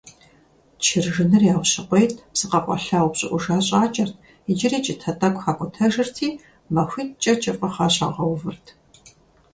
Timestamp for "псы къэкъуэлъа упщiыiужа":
2.33-3.57